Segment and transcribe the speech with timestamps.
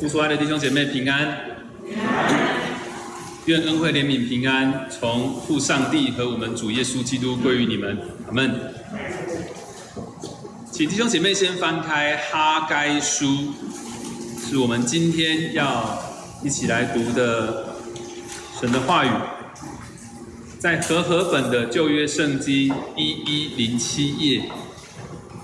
[0.00, 1.40] 祝所爱的弟兄姐妹平安，
[3.46, 7.98] 愿恩惠怜悯平安从父上帝和我们主耶稣基督归于你们，
[8.28, 8.60] 阿门。
[10.70, 13.52] 请弟兄姐妹先翻开哈该书，
[14.48, 16.00] 是我们今天要
[16.44, 17.74] 一起来读的
[18.60, 19.10] 神的话语，
[20.60, 24.48] 在和合本的旧约圣经一一零七页，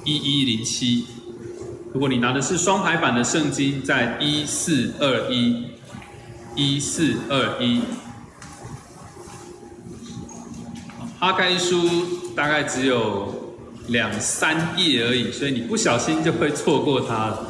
[0.05, 1.06] 一一零七。
[1.94, 5.64] 如果你拿的是双排版的圣经，在一四二一，
[6.56, 7.82] 一四二一，
[11.20, 11.88] 哈该书
[12.34, 13.54] 大概只有
[13.86, 17.46] 两三页而已，所以你不小心就会错过它了。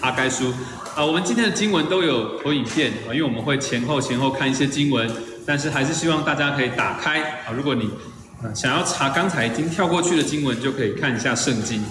[0.00, 0.54] 哈该书
[0.94, 5.10] 啊，我们今天的经文都有投影片啊，因为我们会前后前后看一些经文，
[5.44, 7.52] 但是还是希望大家可以打开啊。
[7.52, 7.90] 如果你
[8.54, 11.82] 想要查刚才已经跳过去的经文，就可以看一下圣经。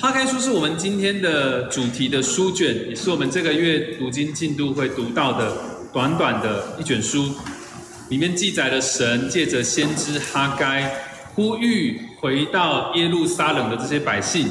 [0.00, 5.54] 哈该书是我们今天的主题的书卷，也是我们这个月读经进度会读到的
[5.92, 7.34] 短短的一卷书。
[8.08, 10.90] 里面记载了神借着先知哈该
[11.34, 14.48] 呼吁回到耶路撒冷的这些百姓，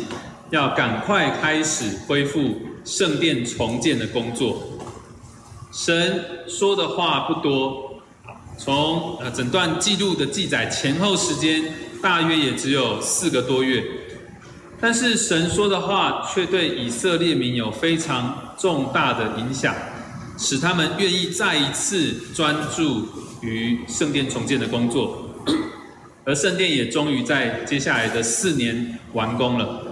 [0.52, 2.56] 要赶快开始恢复
[2.86, 4.62] 圣殿重建的工作。
[5.72, 8.04] 神说的话不多，
[8.56, 13.84] 从呃整段记录的记载前后时间大约也只有四个多月。
[14.82, 19.76] 但是神说的话却对以色列民有非常重大的影响，
[20.38, 23.08] 使他们愿意再一次专注
[23.42, 25.36] 于圣殿重建的工作，
[26.24, 29.86] 而圣殿也终于在接下来的四年完工了。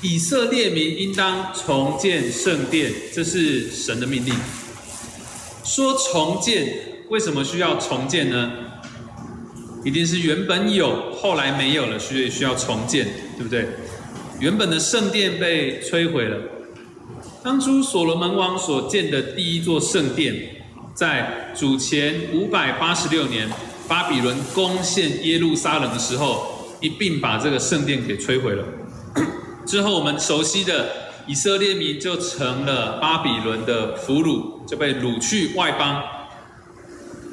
[0.00, 4.34] 以色列民应当重建圣殿，这是神的命令。
[5.62, 8.50] 说重建，为什么需要重建呢？
[9.84, 13.04] 一定是原本有，后来没有了，所以需要重建，
[13.36, 13.66] 对不对？
[14.38, 16.38] 原本的圣殿被摧毁了。
[17.42, 20.34] 当初所罗门王所建的第一座圣殿，
[20.94, 23.48] 在主前五百八十六年，
[23.88, 28.64] 巴比伦攻陷耶路撒冷的时候，一并把这个圣殿给摧毁了。
[29.66, 30.90] 之后，我们熟悉的
[31.26, 36.02] 以色列民就成了巴比伦的俘虏，就被掳去外邦。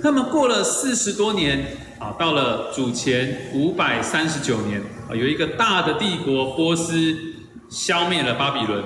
[0.01, 1.85] 那么过了四十多年。
[1.99, 7.17] 啊，到了主前五百三十九年，啊，有一个大的帝国波斯
[7.69, 8.81] 消灭了巴比伦。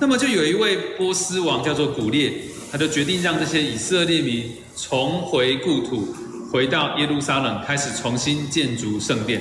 [0.00, 2.32] 那么就有一位波斯王叫做古列，
[2.72, 6.12] 他就决定让这些以色列民重回故土，
[6.50, 9.40] 回到耶路撒冷，开始重新建筑圣殿。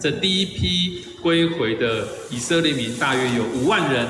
[0.00, 4.08] 这第一批归回的以色列民大约有五万人，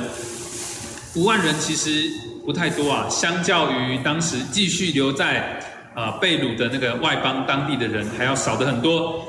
[1.15, 2.11] 五万人其实
[2.47, 5.74] 不太多啊，相较于当时继续留在。
[5.94, 9.25] 啊，贝鲁的那个外邦当地的人还要少的很多。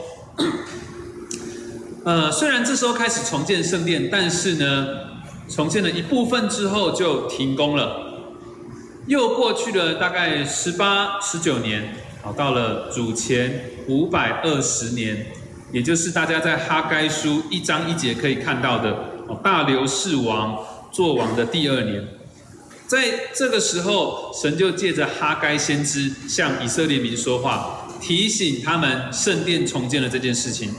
[2.04, 4.88] 呃，虽然这时候开始重建圣殿，但是呢，
[5.48, 8.02] 重建了一部分之后就停工了。
[9.08, 11.94] 又过去了大概十八、十九年，
[12.24, 15.28] 好，到了主前五百二十年，
[15.72, 18.98] 也就是大家在哈该书一章一节可以看到的，
[19.44, 20.58] 大流士王
[20.92, 22.04] 做王的第二年。
[22.88, 30.72] 在这个时候，神就借着哈该先知向以色列民说话，提醒他们圣殿重建的这件事情。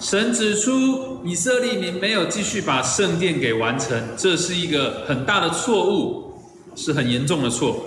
[0.00, 6.34] 神指出以色列民没有继续把圣殿给完成，这是一个很大的错误，
[6.76, 7.84] 是很严重的错。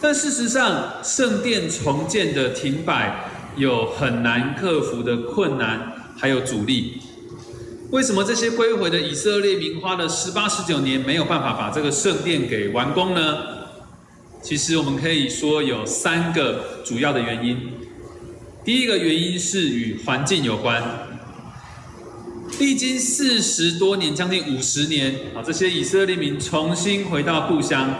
[0.00, 3.24] 但事实上，圣殿重建的停摆
[3.56, 7.00] 有很难克服的困难，还有阻力。
[7.94, 13.38] 为什么这些归回的以色列民花了十八、十九年没有办法把这个圣殿给完工呢？
[14.42, 17.56] 其实我们可以说有三个主要的原因。
[18.64, 20.82] 第一个原因是与环境有关。
[22.58, 27.94] 历经四十多年，将近五十年，啊，这些以色列民重新回到故乡，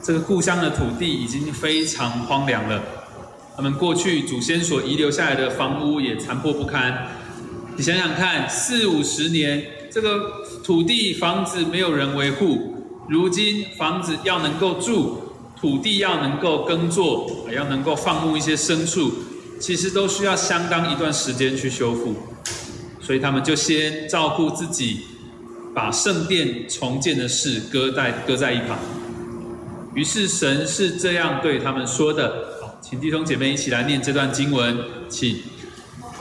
[0.00, 2.80] 这个故乡的土地已经非常荒凉了。
[3.56, 7.08] 他们过去祖先所遗留下来的房屋也残破不堪。
[7.80, 12.74] 你想想看，四五十年，这个土地房子没有人维护，
[13.08, 19.10] 如今房子要能够住，土地要能够耕作，还要能够放牧一些牲畜，
[19.58, 22.14] 其实都需要相当一段时间去修复。
[23.00, 25.00] 所以他们就先照顾自己，
[25.74, 28.78] 把圣殿重建的事搁在搁在一旁。
[29.94, 34.76] 于是神是这样对他们说的：好，请弟兄姐妹一起来念这段经文，
[35.08, 35.38] 请。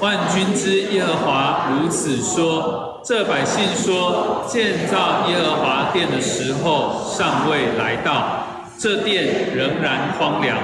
[0.01, 8.45] 万军之耶和华如此说：这百姓说，建造耶和华殿的时候尚未来到，
[8.77, 10.57] 这殿仍然荒凉。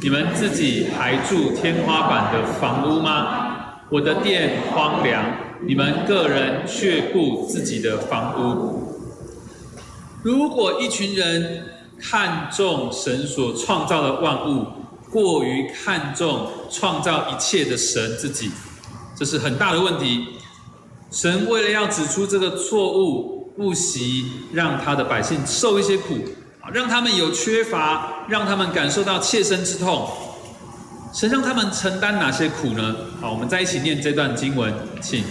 [0.00, 3.84] 你们自己还住天花板的房屋吗？
[3.88, 5.22] 我的殿荒凉，
[5.64, 8.96] 你们个人却顾自己的房屋。
[10.24, 11.66] 如果一群人
[12.00, 14.66] 看重神所创造的万物，
[15.08, 18.50] 过于看重创造一切的神自己，
[19.14, 20.26] 这是很大的问题。
[21.10, 26.14] 神为了要指出这个错误，不惜让他的百姓受一些苦，
[26.60, 30.08] 啊，让他们有缺乏，让他们感受到切身之痛。
[31.12, 32.96] 神让他们承担哪些苦呢？
[33.20, 34.72] 好，我们再一起念这段经文，
[35.02, 35.22] 请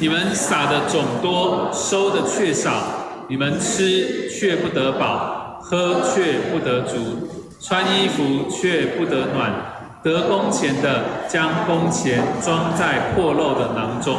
[0.00, 3.04] 你们撒的种多，收的却少。
[3.28, 7.28] 你们吃却不得饱，喝却不得足，
[7.60, 9.75] 穿衣服却不得暖。
[10.06, 14.16] 得工钱的将工钱装在破漏的囊中。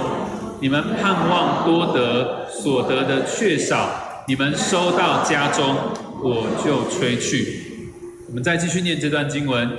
[0.59, 3.89] 你们盼望多得，所得的却少。
[4.27, 5.77] 你们收到家中，
[6.21, 7.93] 我就吹去。
[8.27, 9.77] 我们再继续念这段经文。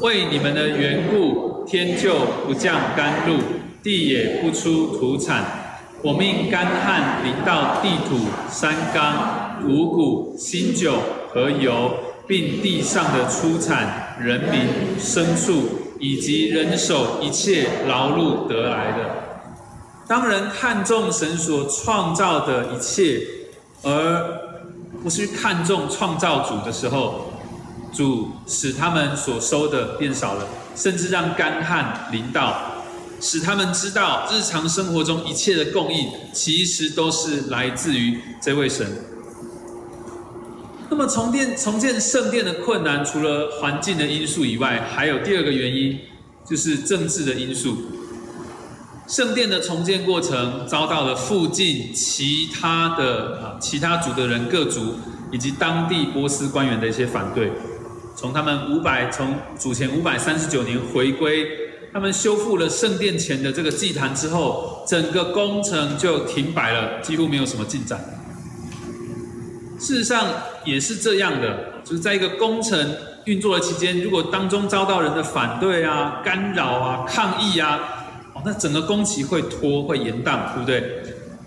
[0.00, 2.16] 为你们的缘故，天就
[2.46, 3.38] 不降甘露，
[3.82, 5.42] 地也不出土产。
[6.02, 10.96] 我命干旱临到地土、山冈、五谷、新酒
[11.32, 11.92] 和油，
[12.30, 19.16] 并地上的出产、人民、牲畜以及人手一切劳碌得来的。
[20.06, 23.20] 当人看重神所创造的一切，
[23.82, 24.40] 而
[25.02, 27.32] 不是看重创造主的时候，
[27.92, 30.46] 主使他们所收的变少了，
[30.76, 32.76] 甚至让干旱临到。
[33.20, 38.86] 使他们知道，日常生活中一切的供应，其实都是来自于这位神。
[40.90, 45.98] 那么重建重建圣殿的困难，除了环境的因素以外，还有第二个原因，
[46.44, 47.76] 就是政治的因素。
[49.06, 54.94] 圣殿的重建过程遭到了附近其他的啊其他族的人各族
[55.32, 57.50] 以及当地波斯官员的一些反对。
[58.16, 61.46] 从他们五百从祖前五百三十九年回归。
[61.92, 68.19] 他们修复了圣殿前的这个祭坛之后，整个工程就停摆了，几乎没有什么进展。
[69.80, 70.28] 事实上
[70.64, 72.94] 也是这样的，就是在一个工程
[73.24, 77.80] 运作的期间，如果当中遭到人的反对啊、干扰啊、抗议啊，
[78.34, 81.02] 哦，那整个工期会拖、会延宕，对不对？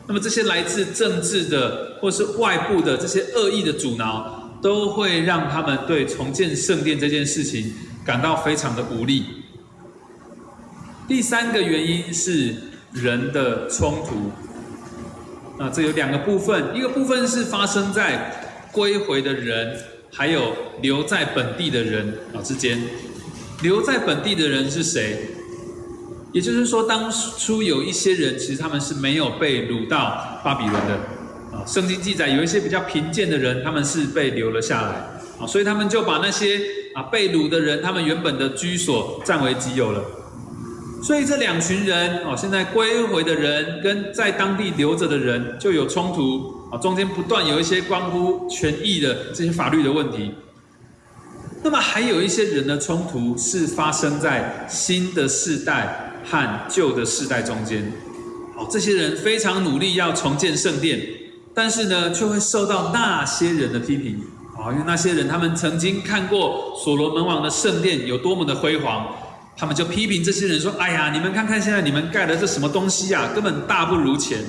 [0.07, 9.25] 那么这些来自政治的或是外部的这些恶意的阻挠，都会让他们对重建圣殿这件事情感到非常的无力。
[11.07, 12.55] 第三个原因是
[12.91, 14.31] 人的冲突，
[15.59, 19.77] 啊，这有两个部分，一个部分是发生在归回的人，
[20.11, 22.81] 还有留在本地的人啊之间。
[23.61, 25.29] 留在本地的人是谁？
[26.33, 30.95] 也就是说，当初有一些人，其实他们是没有被掳到巴比伦的
[31.55, 31.63] 啊。
[31.65, 34.89] 圣经记载有一些比较贫贱的人，他们是被留了下来
[35.39, 36.59] 啊，所以他们就把那些
[36.95, 40.03] 啊被掳的人，他们原本的居所占为己有了。
[41.03, 50.33] 所以这两群人哦，现在归回的人跟在当地留着的人就有冲突啊，中间不断有一些关乎权益的这些法律的问题。
[51.61, 57.91] 那么还有一些人的冲突是发生在新的世代和旧的世代中间。
[58.57, 61.01] 哦，这些人非常努力要重建圣殿，
[61.53, 64.21] 但是呢，却会受到那些人的批评
[64.57, 69.05] 啊，因为那些人他们曾经看过所罗门王的圣殿有多么的辉煌。
[69.55, 74.39] 他们就批评这些人说：“哎呀，你们看看现在你们盖的这什么东西呀，根本大不如前。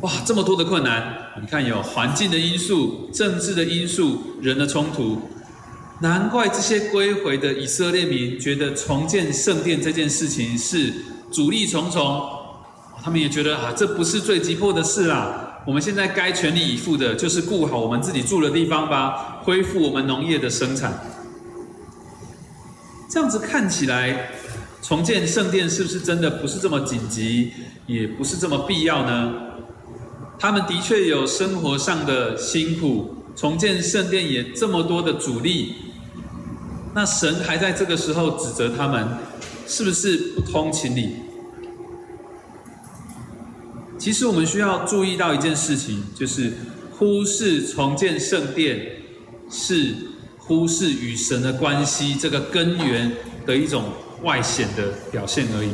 [0.00, 5.20] 哇，这么多的困难，你看有环境的因素、政治的因素、人的冲突，
[6.00, 10.92] 难怪这些归回的以色列民觉得重建圣殿这件事情是
[11.30, 12.28] 阻力重重。
[13.02, 15.60] 他们也觉得啊，这不是最急迫的事啦。
[15.66, 20.98] 我们现在该全力以赴的就是顾好我们自己住的地方吧，恢复我们农业的生产。”
[23.08, 24.32] 这样子看起来，
[24.82, 27.52] 重建圣殿是不是真的不是这么紧急，
[27.86, 29.32] 也不是这么必要呢？
[30.38, 35.74] 他们的确有生活上的辛苦，重建圣殿也这么多的阻力，
[36.94, 39.08] 那神还在这个时候指责他们，
[39.66, 41.14] 是不是不通情理？
[43.98, 46.52] 其实我们需要注意到一件事情，就是
[46.92, 48.86] 忽视重建圣殿
[49.50, 49.94] 是。
[50.48, 53.12] 忽视与神的关系这个根源
[53.46, 53.84] 的一种
[54.22, 55.68] 外显的表现而已。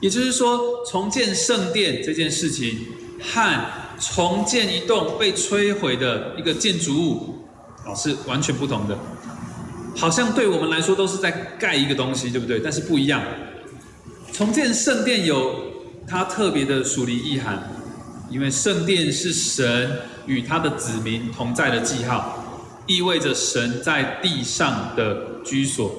[0.00, 2.86] 也就是说，重建圣殿这件事情
[3.22, 3.66] 和
[3.98, 7.46] 重建一栋被摧毁的一个建筑物，
[7.86, 8.98] 哦，是完全不同的。
[9.96, 12.60] 好像对我们来说都是在盖一个东西，对不对？
[12.60, 13.22] 但是不一样。
[14.30, 15.54] 重建圣殿有
[16.06, 17.72] 它特别的属灵意涵，
[18.28, 22.43] 因为圣殿是神与他的子民同在的记号。
[22.86, 25.94] 意味着神在地上的居所。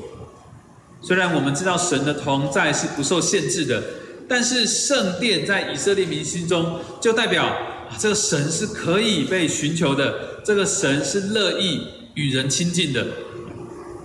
[1.01, 3.83] 虽然我们知道神的同在是不受限制的，
[4.27, 7.55] 但是圣殿在以色列民心中就代表，
[7.99, 13.05] 这个神是可以被寻求的，这个神是乐意与人亲近的。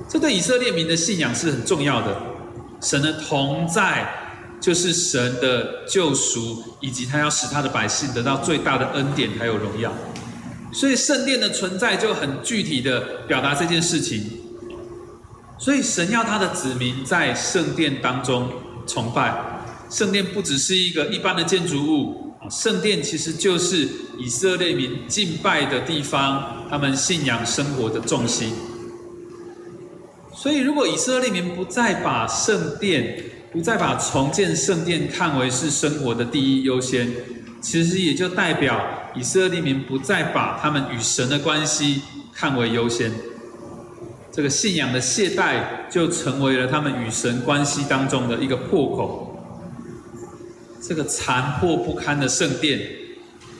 [0.09, 2.17] 这对以色列民的信仰是很重要的。
[2.83, 4.13] 神的同在
[4.61, 9.91] 就是神的救赎，以及他要使他的百姓得到最大的恩典还有荣耀。
[10.73, 14.23] 所以圣殿的存在就很具体的表达这件事情。
[15.59, 18.49] 所以神要他的子民在圣殿当中
[18.87, 19.35] 崇拜。
[19.91, 28.53] 圣殿不只是一个一般的建筑物，圣殿其实就是以色列民敬拜的地方，他们信仰生活的重心。
[30.33, 33.23] 所以，如果以色列民不再把圣殿、
[33.53, 37.13] 不再把重建圣殿看为是生活的第一优先，
[37.61, 38.81] 其实也就代表
[39.15, 42.03] 以色列民不再把他们与神的关系
[42.33, 43.13] 看为优先。
[44.33, 49.27] 这个信仰的懈怠，就成为了他们与神关系当中的一个破口。
[50.81, 52.81] 这个残破不堪的圣殿，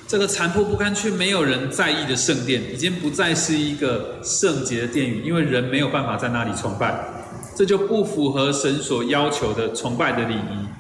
[0.09, 6.99] 这个残破不堪却没有人在意的圣殿，已经不再是一个圣洁的殿宇，因为人没有办法在那里崇拜，
[7.55, 10.80] 这就不符合神所要求的崇拜的礼仪。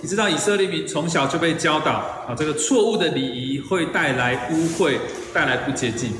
[0.00, 1.92] 你知道以色列民从小就被教导
[2.28, 4.96] 啊，这个错误的礼仪会带来污秽，
[5.34, 6.12] 带来不洁净。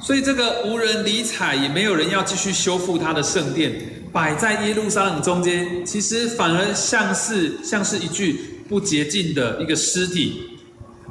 [0.00, 10.42] 所以这个无人理睬，也没有人要继续修复他的圣殿，摆在耶路撒冷中间，其实反而像是像是一具不洁净的一个尸体，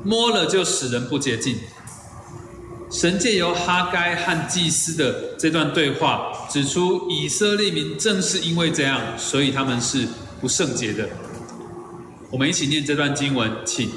[0.03, 1.58] 摸了就使人不洁净。
[2.89, 10.08] 神借由哈该和祭司的这段对话，指出以色列民正是因为这样，所以他们是
[10.39, 11.10] 不圣洁的。
[12.36, 13.89] 我们一起念这段经文，请。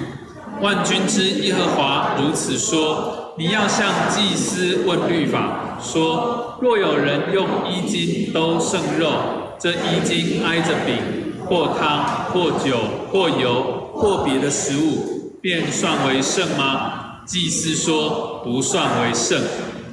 [0.60, 9.10] 万军之耶和华如此说：你要向祭司问律法，说：若有人用衣襟兜剩肉，
[9.58, 10.98] 这衣襟挨着饼
[11.46, 12.76] 或汤或酒
[13.10, 17.22] 或油或别的食物，便算为圣吗？
[17.24, 19.40] 祭司说：不算为圣。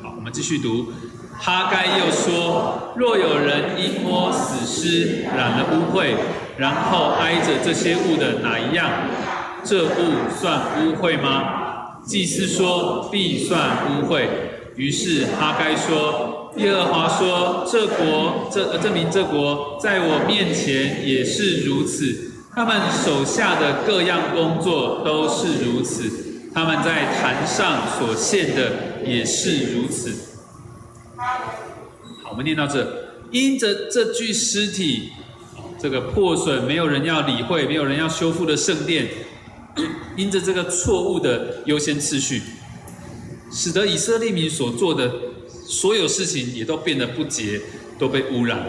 [0.03, 0.87] 好，我们继续读。
[1.39, 6.15] 哈该又说：若有人因摸死尸染了污秽，
[6.57, 8.89] 然后挨着这些物的哪一样？
[9.63, 11.99] 这物算污秽吗？
[12.05, 14.27] 祭司说必算污秽。
[14.77, 22.31] 于是哈该说：耶和华说，这国这证明这国在我面前也是如此。
[22.53, 26.49] 他们手下的各样工作都是如此。
[26.53, 30.37] 他们在坛上所献的也是如此。
[31.17, 32.87] 好，我们念到这，
[33.31, 35.11] 因着这具尸体，
[35.79, 39.07] 这个破损，没有人要理会，没有人要修复的圣殿。
[40.17, 42.41] 因着这个错误的优先次序，
[43.51, 45.13] 使得以色列民所做的
[45.67, 47.61] 所有事情也都变得不洁，
[47.99, 48.65] 都被污染了。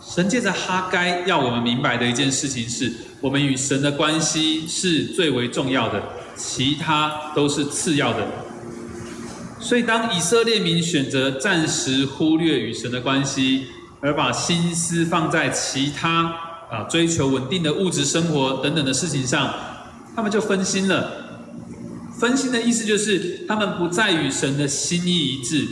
[0.00, 6.00] 神借着哈该要我们明白的一件事情是：我们与神的关系是最为重要的，
[6.36, 8.24] 其他都是次要的。
[9.58, 13.66] 所以，当以色列民选择暂时忽略与神的关系，
[14.00, 16.34] 而把心思放在其他。
[16.68, 19.54] 啊，追求稳定的物质生活等等的事情上，
[20.16, 21.12] 他们就分心了。
[22.18, 25.64] 分心的意思就是，他们不再与神的心意一致，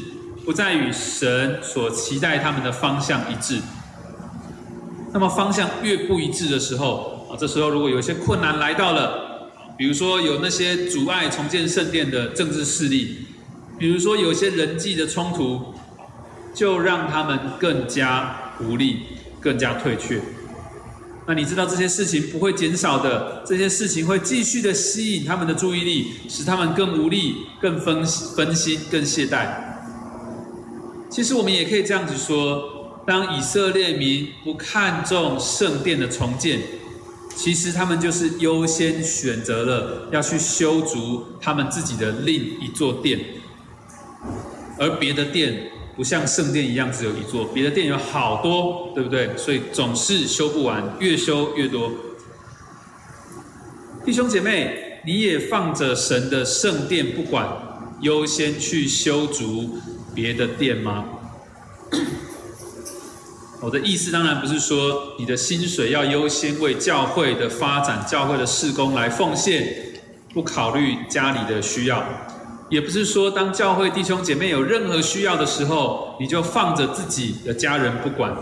[0.45, 3.59] 不再与神所期待他们的方向一致。
[5.12, 13.26] 那么方向越不一致的时候，啊，这时候如果有一些困难来到了，比如说有那些阻碍重建圣殿的政治势力，
[13.81, 15.74] 比如说有些人际的冲突，
[16.54, 19.00] 就让他们更加无力，
[19.40, 20.20] 更加退却。
[21.26, 29.49] 那你知道这些事情不会减少的，这些事情会继续的吸引他们的注意力，使他们更无力、更分分心、更懈怠。
[31.11, 36.61] 其实我们也可以这样子说：当以色列民不看重圣殿的重建，
[37.34, 43.18] 其实他们就是优先选择了要去修筑他们自己的另一座殿，
[44.78, 45.70] 而别的殿。
[45.96, 49.36] 不像圣殿一样只有一座，别的殿有好多，对不对？
[49.36, 51.92] 所以总是修不完，越修越多。
[54.04, 57.48] 弟兄姐妹，你也放着神的圣殿不管，
[58.00, 59.78] 优先去修筑
[60.14, 61.04] 别的殿吗？
[63.62, 69.94] 我的意思当然不是说你的薪水要优先为教会的发展、教会的事工来奉献，
[70.34, 72.04] 不考虑家里的需要。
[72.75, 78.37] 也不是说，当教会弟兄姐妹有任何需要的时候，你就放着自己的家人不管。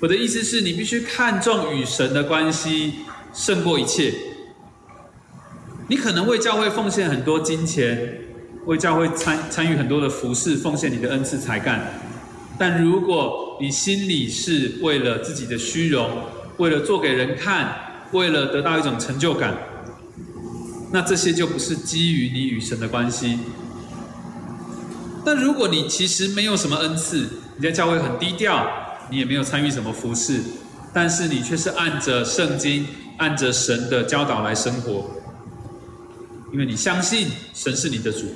[0.00, 3.00] 我的意思是你必须看重与神的关系
[3.32, 4.14] 胜过一切。
[5.88, 8.20] 你可能为教会奉献很多金钱，
[8.66, 12.00] 为教会参参与很多的服饰，奉献你的恩赐才干。
[12.56, 16.08] 但如果你心里是为了自己的虚荣，
[16.58, 17.74] 为了做给人看，
[18.12, 19.58] 为了得到一种成就感，
[20.94, 23.40] 那这些就不是基于你与神的关系。
[25.24, 28.64] 但如果你其实没有什么恩赐，你在教会很低调，
[29.10, 30.40] 你也没有参与什么服饰，
[30.92, 32.86] 但是你却是按着圣经、
[33.16, 35.10] 按着神的教导来生活，
[36.52, 38.26] 因为你相信神是你的主，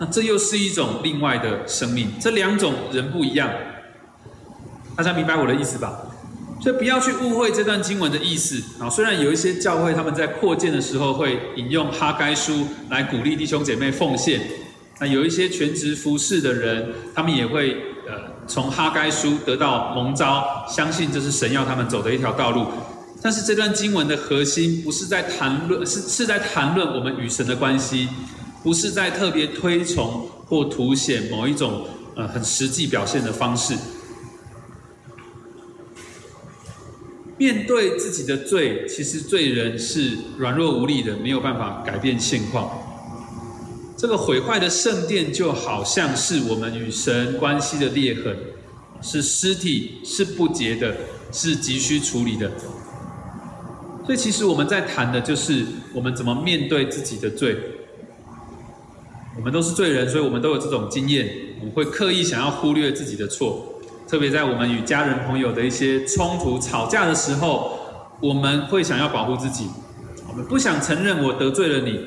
[0.00, 2.10] 那这又是一种另外的生命。
[2.18, 3.48] 这两种人不一样，
[4.96, 6.05] 大家明白我的意思吧？
[6.58, 8.88] 所以不要去误会这段经文的意思啊！
[8.88, 14.40] 虽然有一些教会他们在扩建的时候会引用哈该书来鼓励弟兄姐妹奉献，
[14.98, 17.72] 那有一些全职服侍的人，他们也会
[18.08, 18.14] 呃
[18.48, 22.66] 从哈该书得到蒙召，相信这是神要他们走的一条道路。
[23.22, 28.08] 但是这段经文的核心不是在谈论，是是在谈论我们与神的关系，
[28.62, 33.74] 不是在特别推崇或凸显某一种呃很实际表现的方式。
[37.38, 42.70] 面对自己的罪，其实罪人是软弱无力的，没有办法改变现况。
[43.96, 48.36] 这个毁坏的圣殿就好像是我们与神关系的裂痕，
[49.02, 50.94] 是尸体，是不洁的，
[51.32, 52.50] 是急需处理的。
[54.04, 57.56] 所以，其实我们在谈的就是我们怎么面对自己的罪。
[59.36, 61.28] 我们都是罪人，所以我们都有这种经验，
[61.60, 63.75] 我们会刻意想要忽略自己的错。
[64.08, 67.78] 特别在我们与家人朋友的一些冲突、吵架的时候，
[68.20, 69.68] 我们会想要保护自己，
[70.28, 72.00] 我们不想承认我得罪了你，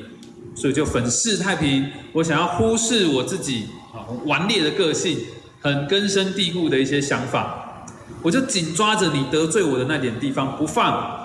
[0.54, 1.90] 所以就粉饰太平。
[2.14, 5.18] 我想要忽视我自己啊顽劣的个性，
[5.60, 7.84] 很根深蒂固的一些想法，
[8.22, 11.18] 我就紧抓着你得罪我的那点地方不放。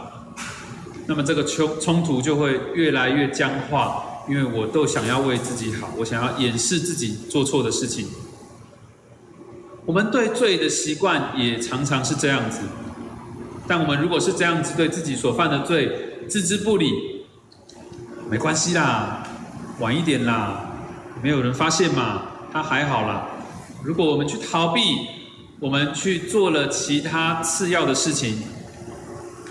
[1.08, 8.08] 那么这个冲冲突就会越来越僵化，因为我都想要为自己好，我想要掩饰自己做错的事情。
[9.86, 12.62] 我们对罪的习惯也常常是这样子，
[13.68, 15.92] 但我们如果是这样子对自己所犯的罪
[16.28, 16.92] 置之不理，
[18.30, 19.24] 没关系啦，
[19.80, 20.72] 晚一点啦，
[21.22, 23.28] 没有人发现嘛，他还好啦。
[23.84, 24.82] 如果我们去逃避，
[25.60, 28.42] 我们去做了其他次要的事情，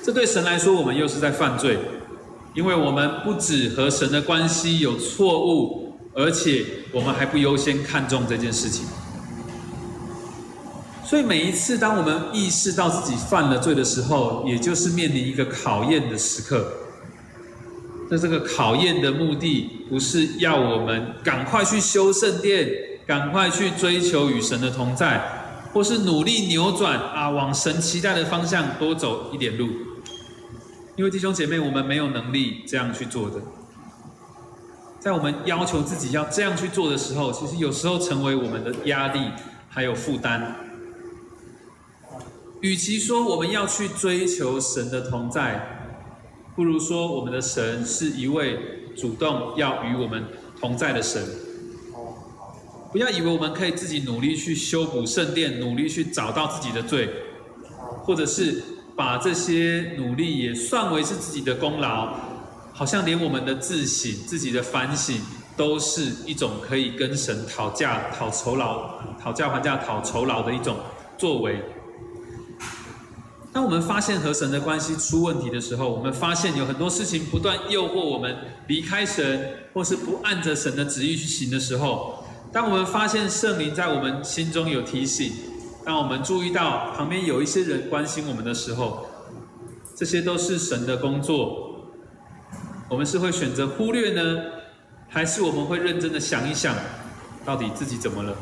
[0.02, 1.78] 这对神来说，我们又是在犯罪，
[2.54, 8.85] 因为我们不止和神的关系有错误，而且我们还不优先看重这件事情。
[11.04, 16.72] 所以每一次，当我们意识到自己犯了罪的时候，也就是面临一个考验的时刻。
[18.10, 22.68] 那这个考验的目的，不是要我们赶快去修圣殿，
[23.06, 25.20] 赶快去追求与神的同在，
[25.72, 29.68] 或是努力扭转啊，往神期待的方向多走一点路。
[30.96, 33.36] 因为弟兄姐妹，我们没有能力这样去做的。
[35.00, 39.20] 在我们要求自己要这样去做的时候，其实有时候成为我们的压力
[39.68, 40.54] 还有负担。
[42.64, 45.92] 与其说我们要去追求神的同在，
[46.57, 48.59] 不如说我们的神是一位
[48.96, 50.24] 主动要与我们
[50.59, 51.22] 同在的神。
[52.90, 57.11] 不要以为我们可以自己努力去修补圣殿，努力去找到自己的罪，
[58.03, 58.64] 或者是
[58.96, 62.14] 把这些努力也算为是自己的功劳，
[62.72, 65.20] 好像连我们的自省、自己的反省，
[65.55, 70.79] 都是一种可以跟神讨价、讨酬劳、讨价还价、讨酬劳的一种
[71.18, 71.62] 作为。
[73.54, 78.36] 当我们发现和神的关系出问题的时候，我们发现有很多事情不断诱惑我们
[78.66, 85.32] 离开神，或是不按着神的旨意去行的时候，当我们发现圣灵在我们心中有提醒，
[85.84, 89.06] 当我们注意到旁边有一些人关心我们的时候，
[89.94, 91.86] 这些都是神的工作。
[92.90, 94.42] 我们是会选择忽略呢，
[95.08, 96.74] 还是我们会认真的想一想，
[97.44, 98.36] 到底自己怎么了？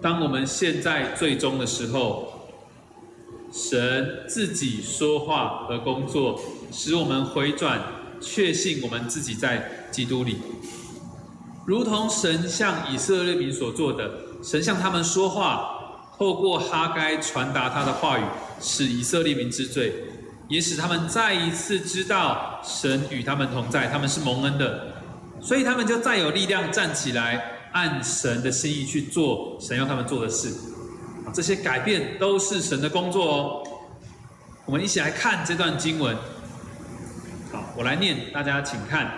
[0.00, 2.37] 当我们现在最终的时候。
[3.52, 7.80] 神自己说话和工作，使我们回转，
[8.20, 10.36] 确信我们自己在基督里，
[11.66, 14.10] 如同神向以色列民所做的。
[14.42, 18.22] 神向他们说话，透过哈该传达他的话语，
[18.60, 19.92] 使以色列民之罪，
[20.48, 24.92] 也使他们再一次知道神与他们同在，他们是蒙恩的，
[25.40, 30.54] 所以他们就再有力量站起来，按神的心意去做神要他们做的事。
[31.32, 33.62] 这些改变都是神的工作哦。
[34.64, 36.16] 我们一起来看这段经文。
[37.50, 39.10] 好，我来念，大家请看。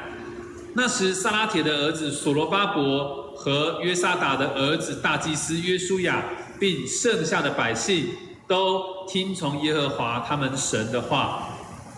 [0.75, 6.23] 那时，撒拉铁的儿子所罗巴伯和约沙达的儿子大祭司约书亚，
[6.61, 8.07] 并剩下的百姓，
[8.47, 11.49] 都听从耶和华他们神的话，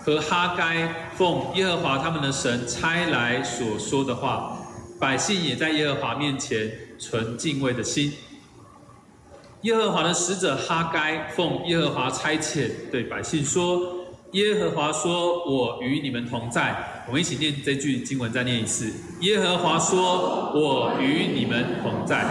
[0.03, 4.57] 和哈该奉耶和华他们的神差来所说的话。
[4.99, 8.13] 百姓也在耶和华面前存敬畏的心。
[9.63, 13.81] 耶和华的使者哈该奉耶和华差遣，对百姓说
[14.33, 22.27] ：“耶和华说，我与你们同在。”我们一起念这句经文，再念一次：“耶和华说，我与你们同在。”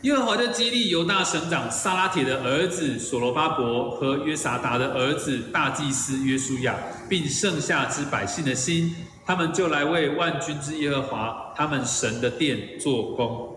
[0.00, 6.74] 耶和华就激励犹大省长撒拉铁的儿子所罗巴伯和约撒达的儿子大祭司约书亚，
[7.06, 13.51] 并剩下之百姓的心，他们就来为万军之耶和华他们神的殿做工。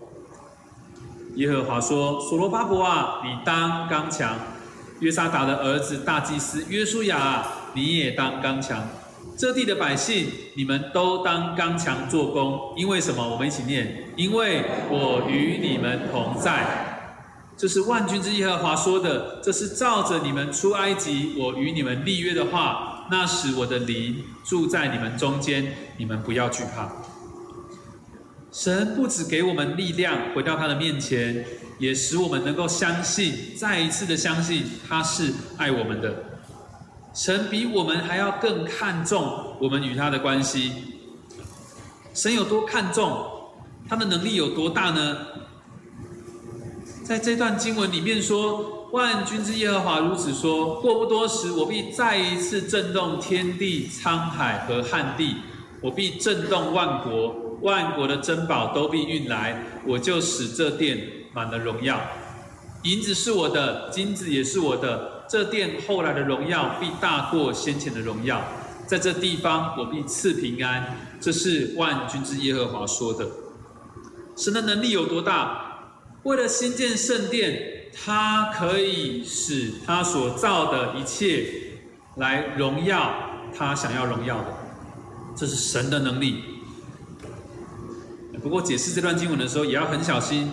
[1.36, 4.34] 耶和华说：“所罗巴伯啊，你当刚强；
[5.00, 8.82] 约沙达的儿子大祭司约书亚啊，你也当刚强。
[9.36, 12.72] 这地的百姓，你们都当刚强做工。
[12.74, 13.28] 因为什么？
[13.28, 17.04] 我们一起念：因为我与你们同在。
[17.54, 19.40] 这是万军之耶和华说的。
[19.42, 23.06] 这是照着你们出埃及，我与你们立约的话。
[23.10, 26.90] 那时我的灵住在你们中间，你们不要惧怕。”
[28.56, 31.44] 神不止给我们力量回到他的面前，
[31.78, 36.24] 也使我们能够相信，再一次的相信他是爱我们的。
[37.12, 40.72] 神比我们还要更看重我们与他的关系。
[42.14, 43.26] 神有多看重，
[43.86, 45.18] 他的能力有多大呢？
[47.04, 55.36] 在这段经文里面说：“万军之耶和华如此说：过不多时，我必再一次震动天地、沧海和旱地，
[55.82, 60.98] 我必震动万国。”万国的珍宝都必运来，我就使这殿
[61.32, 62.00] 满了荣耀。
[62.82, 65.24] 银子是我的，金子也是我的。
[65.28, 68.42] 这殿后来的荣耀必大过先前的荣耀。
[68.86, 70.96] 在这地方，我必赐平安。
[71.20, 73.26] 这是万军之耶和华说的。
[74.36, 75.90] 神的能力有多大？
[76.22, 81.46] 为了新建圣殿，他可以使他所造的一切
[82.16, 83.12] 来荣耀
[83.56, 84.46] 他想要荣耀的。
[85.34, 86.55] 这是神的能力。
[88.46, 90.52] 不过解释这段经文的时候也要很小心。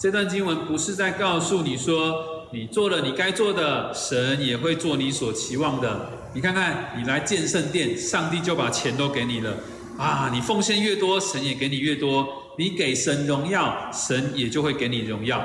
[0.00, 6.10] 这段经文不是在告诉你说，你做了你该做的，神也会做你所期望的。
[6.32, 9.54] 你看看，你来建圣殿，上帝就把钱都给你了
[9.96, 10.28] 啊！
[10.34, 12.26] 你奉献越多，神也给你越多。
[12.58, 15.40] 你给神荣耀，神也就会给你荣耀。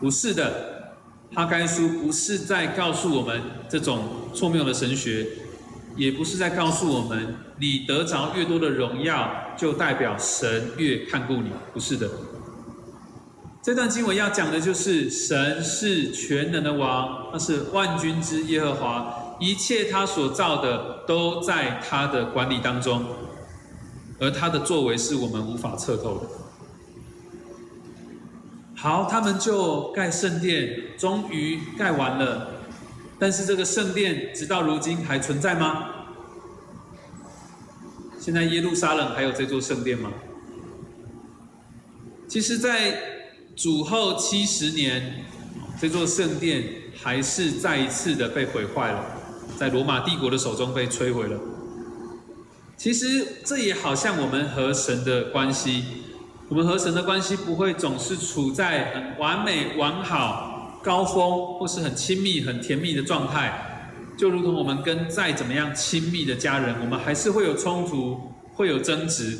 [0.00, 0.94] 不是的，
[1.34, 5.26] 哈该书不是在告诉我们这种错谬的神学。
[5.96, 12.08] 也不是在告诉我们，你得着越多的荣耀，就代表神越看顾你，不是的。
[13.62, 23.04] 这段经文要讲的就是，神是全能的王，他是万军之耶和华，一切他所造的都在他的管理当中，
[24.20, 26.26] 而他的作为是我们无法测透的。
[28.76, 32.52] 好，他们就盖圣殿，终于盖完了。
[33.18, 35.90] 但是这个圣殿直到如今还存在吗？
[38.20, 40.12] 现在耶路撒冷还有这座圣殿吗？
[42.28, 42.98] 其实，在
[43.54, 45.24] 主后七十年，
[45.80, 49.02] 这座圣殿还是再一次的被毁坏了，
[49.56, 51.40] 在罗马帝国的手中被摧毁了。
[52.76, 55.84] 其实这也好像我们和神的关系，
[56.48, 60.55] 我们和神的关系不会总是处在很完美、完好。
[60.86, 69.36] 高峰或是很亲密、很甜蜜的状态，就如同我们跟再怎么样亲密的家人，我们还是会有冲突、会有争执。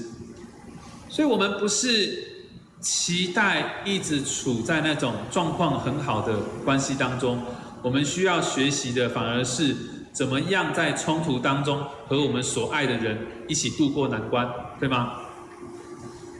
[1.09, 2.48] 所以，我们不是
[2.80, 7.40] 期待一直处在那种状况很好的关系当中。
[7.80, 9.76] 我们需要学习的，反而是
[10.12, 15.12] 怎么样在冲突当中和我们所爱的人一起度过难关，对吗？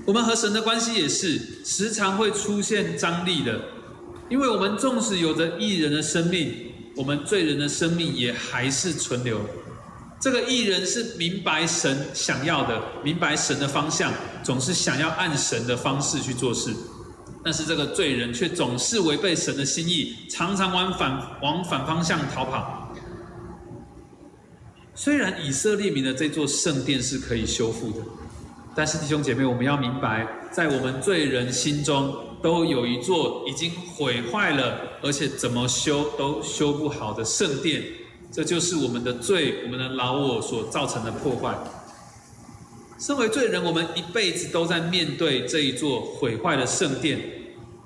[0.05, 3.76] 我们和神的关系也是时常会出现张力的。
[4.29, 9.41] 因为我们纵使有着艺人的生命，我们罪人的生命也还是存留。
[10.19, 14.13] 这个艺人是明白神想要的，明白神的方向，
[14.43, 16.75] 总是想要按神的方式去做事。
[17.45, 22.93] 但是这个罪人却总是违背神的心意，常常往反往反方向逃跑。
[24.95, 27.99] 虽然以色列民的这座圣殿是可以修复的，
[28.75, 32.26] 但是弟兄姐妹，我们要明白，在我们罪人心中。
[32.47, 37.83] 都有一座已经毁坏了，而且怎么修都修不好的圣殿，
[38.31, 41.59] 这就是我们的罪，我们的老我所造成的破坏。
[43.01, 47.19] 身为罪人，我们一辈子都在面对这一座毁坏的圣殿，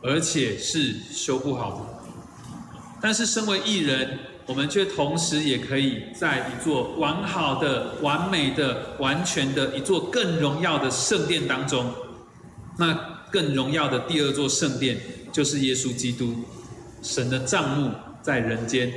[0.03, 2.11] 而且是修不好的。
[3.01, 11.91] 但是身为艺人，我们却同时也可以在一座完好的、完美的、完全的一座更荣耀的圣殿当中，
[12.79, 13.19] 那。
[13.31, 14.99] 更荣耀的第二座圣殿，
[15.33, 16.35] 就是耶稣基督，
[17.03, 18.93] 神的帐幕在人间。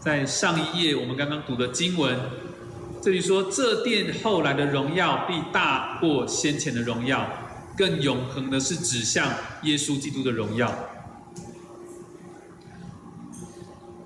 [0.00, 2.18] 在上一页我们刚刚读的经文，
[3.00, 7.26] 这里说这殿后来的荣耀必大过先前的荣耀。
[7.76, 9.28] 更永恒的是指向
[9.64, 10.72] 耶稣基督的荣耀。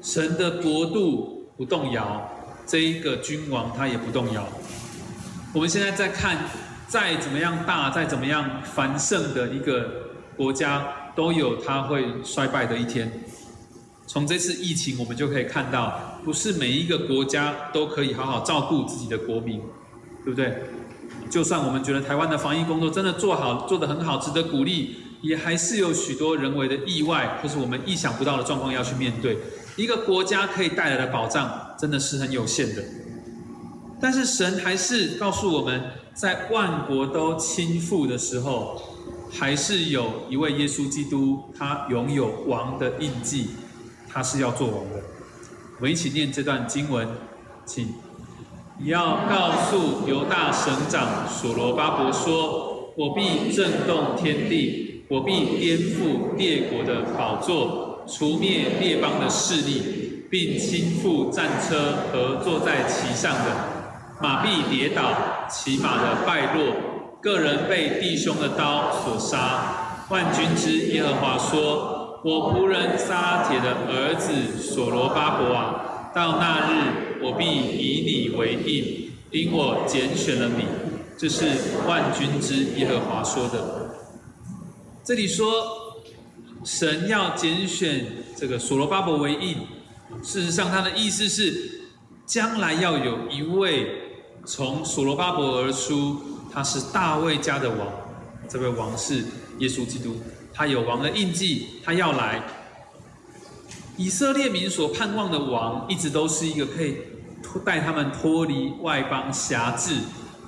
[0.01, 2.27] 神的国度不动摇，
[2.67, 4.49] 这一个君王他也不动摇。
[5.53, 6.39] 我们现在在看，
[6.89, 13.25] 再怎么样大，再怎么样繁盛的一个国家，都有它会衰败的一天。
[14.07, 19.61] 从这次疫情，我们就可以看到，不是每一个国家都可以好好照顾自己的国民，
[20.25, 20.63] 对不对？
[21.29, 29.37] 就算我们觉得台湾的防疫工作真的做好，做得很好，值得鼓励，也还是有许多人为的意外，或是我们意想不到的状况要去面对。
[29.77, 32.83] 一个国家可以带来的保障，真的是很有限的。
[34.01, 35.83] 但是神还是告诉我们，
[36.19, 38.83] 在万国都倾覆的时候，
[39.31, 43.51] 还是有一位耶稣基督，他拥有王的印记。
[44.09, 45.01] 他是要做王的，
[45.77, 47.07] 我们一起念这段经文，
[47.65, 47.95] 请
[48.81, 63.68] 你要告诉犹大省长所罗巴伯说：“我必震动天地，我必颠覆列国的宝座，除灭列邦的势力，并倾覆战车和坐在其上的
[64.21, 66.75] 马必跌倒，骑马的败落，
[67.21, 71.97] 个人被弟兄的刀所杀。”万军之耶和华说。
[72.25, 80.65] 我仆人撒铁的儿子所罗巴伯啊，到那日我必以你为印，因我拣选了你。
[81.17, 81.47] 这是
[81.87, 83.95] 万军之耶和华说的。
[85.05, 85.49] 这里说
[86.65, 88.05] 神要拣选
[88.37, 89.57] 这个所罗巴伯为印，
[90.21, 91.83] 事实上他的意思是，
[92.27, 94.08] 将来要有一位
[94.49, 96.17] 从所罗巴伯而出，
[96.51, 97.87] 他是大卫家的王，
[98.49, 99.17] 这位王是
[99.59, 100.17] 耶稣基督。
[100.55, 102.43] 他有王的印记，他要来。
[103.99, 106.97] 以色列民所盼望的王，一直都是一个可以
[107.63, 109.97] 带他们脱离外邦辖制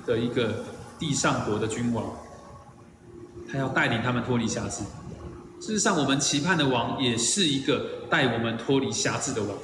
[0.07, 0.65] 的一个
[0.97, 2.03] 地上国的君王。
[3.51, 4.81] 他要带领他们脱离辖制。
[5.59, 9.55] 事实上，我们期盼的王，也是一个带我们脱离辖制的王。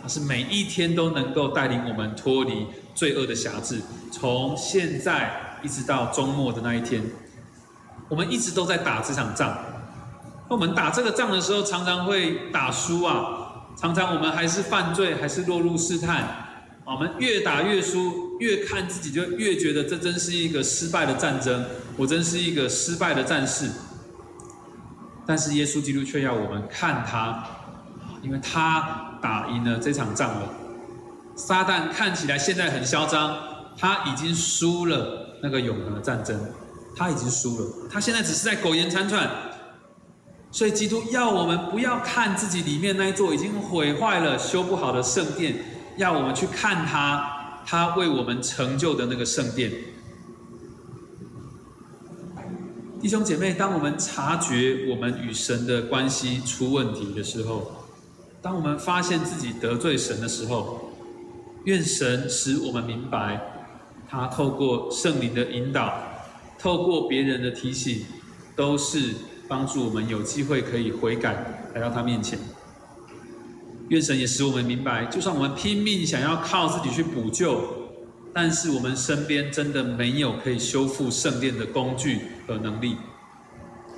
[0.00, 7.02] 他是每一天都能够带领我们脱离罪恶的辖制，从现在一直到终末的那一天，
[8.08, 9.58] 我们一直都在打这场仗。
[10.48, 16.48] 那我们打这个仗的时候，常常会打输啊，常常我们还是犯罪，还是落入试探。
[16.84, 21.64] 我们越打越输，越看自己就越觉得这真是一个失败的战争，
[21.96, 23.70] 我真是一个失败的战士。
[25.24, 27.46] 但是耶稣基督却要我们看他，
[28.20, 30.48] 因为他打赢了这场仗了。
[31.34, 33.36] 撒旦看起来现在很嚣张，
[33.76, 36.38] 他已经输了那个永恒的战争，
[36.94, 39.28] 他已经输了，他现在只是在苟延残喘。
[40.50, 45.64] 所以，基督要我们不要看自己里面那一座已经毁坏了、修不好的圣殿，
[45.96, 49.72] 要我们去看他，他为我们成就的那个圣殿。
[53.00, 57.72] 弟兄姐妹，当我们察觉我们与神的关系出问题的时候，
[58.42, 60.91] 当我们发现自己得罪神的时候，
[61.64, 63.40] 愿神使我们明白，
[64.08, 65.98] 他透过圣灵的引导，
[66.58, 68.04] 透过别人的提醒，
[68.56, 69.14] 都是。
[69.48, 71.34] 帮助我们有机会可以悔改，
[71.74, 72.38] 来到他面前。
[73.90, 77.60] 愿神也使我们明白，就算我们拼命想要靠自己去补救，
[78.32, 82.96] 但是我们身边真的没有可以修复圣殿的工具和能力。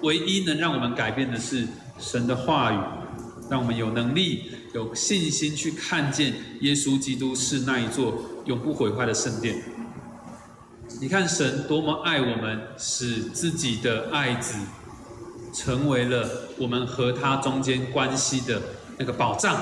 [0.02, 1.68] 唯一能让我们改变的是
[2.00, 2.78] 神的话语，
[3.48, 9.62] 让我们有能力、有信心去看见耶稣基督是那一座永不毁坏的圣殿。
[11.00, 14.58] 你看神多么爱我们，使自己的爱子。
[15.52, 18.60] 成为了我们和他中间关系的
[18.98, 19.56] 那个保障，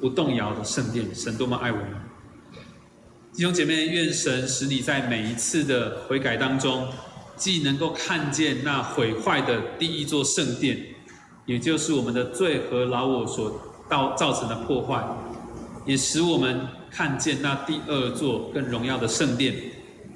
[0.00, 1.14] 不动摇的圣殿。
[1.14, 1.90] 神多么爱我们！
[3.34, 6.88] 弟兄姐妹，愿神使你在每一次的悔改当中，
[7.36, 10.82] 既能够看见那毁坏的第一座圣殿，
[11.44, 15.04] 也就是我们的罪和老我所到造成的破坏，
[15.84, 19.54] 也使我们看见那第二座更荣耀的圣殿，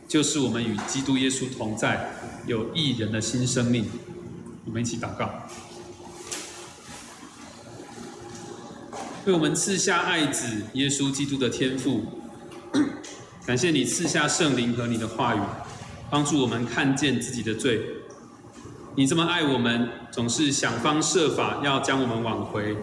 [0.07, 2.11] 就是我们与基督耶稣同在，
[2.47, 3.85] 有一人的新生命。
[4.65, 5.31] 我们一起祷告，
[9.25, 12.03] 为我们赐下爱子耶稣基督的天赋，
[13.47, 15.41] 感谢你赐下圣灵和你的话语，
[16.11, 17.81] 帮助我们看见自己的罪。
[18.95, 22.77] 你这么爱我们，总是想方设法要将我们挽回。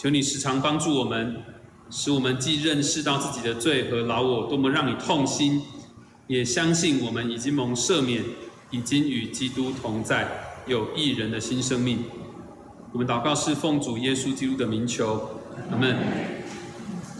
[0.00, 1.42] 求你时常帮助我们，
[1.90, 5.60] 使我们既认识到自己的罪和老我多么让你痛心，
[6.28, 8.22] 也相信我们已经蒙赦免，
[8.70, 10.28] 已经与基督同在。
[10.68, 12.04] 有一人的新生命，
[12.92, 15.40] 我们祷告是奉主耶稣基督的名求，
[15.72, 15.96] 阿门。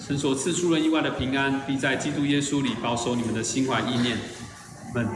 [0.01, 4.17] 神所赐出人意外的平安，必在基督耶稣里保守你们的心怀意念，
[4.95, 5.09] 阿们。